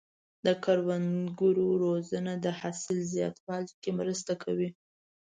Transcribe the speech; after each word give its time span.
د 0.45 0.47
کروندګرو 0.63 1.67
روزنه 1.83 2.33
د 2.45 2.47
حاصل 2.59 2.97
زیاتوالي 3.13 3.73
کې 3.81 3.91
مرسته 3.99 4.33
کوي. 4.43 4.69